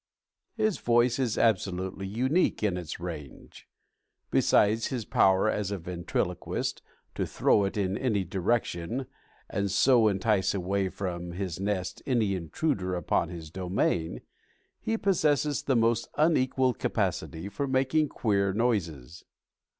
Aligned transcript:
His 0.55 0.79
voice 0.79 1.19
is 1.19 1.37
absolutely 1.37 2.07
unique 2.07 2.63
in 2.63 2.75
its 2.75 2.99
range. 2.99 3.67
Besides 4.31 4.87
his 4.87 5.05
power 5.05 5.47
as 5.47 5.69
a 5.69 5.77
ventriloquist, 5.77 6.81
to 7.13 7.27
throw 7.27 7.65
it 7.65 7.77
in 7.77 7.99
any 7.99 8.23
direction, 8.23 9.05
and 9.47 9.69
so 9.69 10.07
entice 10.07 10.55
away 10.55 10.89
from 10.89 11.33
his 11.33 11.59
nest 11.59 12.01
any 12.07 12.33
intruder 12.33 12.95
upon 12.95 13.29
his 13.29 13.51
domain, 13.51 14.21
he 14.79 14.97
possesses 14.97 15.61
the 15.61 15.75
most 15.75 16.07
unequaled 16.17 16.79
capacity 16.79 17.47
for 17.47 17.67
making 17.67 18.09
queer 18.09 18.53
noises. 18.53 19.23